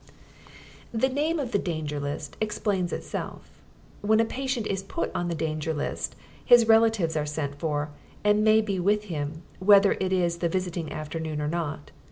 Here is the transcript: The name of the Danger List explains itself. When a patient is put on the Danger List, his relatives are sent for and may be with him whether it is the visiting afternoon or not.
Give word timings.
The 0.91 1.09
name 1.09 1.39
of 1.39 1.51
the 1.51 1.59
Danger 1.59 1.99
List 1.99 2.35
explains 2.41 2.91
itself. 2.91 3.61
When 4.01 4.19
a 4.19 4.25
patient 4.25 4.65
is 4.65 4.81
put 4.81 5.11
on 5.13 5.27
the 5.27 5.35
Danger 5.35 5.75
List, 5.75 6.15
his 6.43 6.67
relatives 6.67 7.15
are 7.15 7.27
sent 7.27 7.53
for 7.59 7.91
and 8.23 8.43
may 8.43 8.61
be 8.61 8.79
with 8.79 9.03
him 9.13 9.43
whether 9.59 9.91
it 9.99 10.11
is 10.11 10.39
the 10.39 10.49
visiting 10.49 10.91
afternoon 10.91 11.39
or 11.39 11.47
not. 11.47 11.91